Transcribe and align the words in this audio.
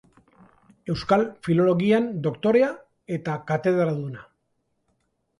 Euskal 0.93 1.25
Filologian 1.47 2.07
doktorea 2.27 2.69
eta 3.17 3.35
katedraduna. 3.51 4.25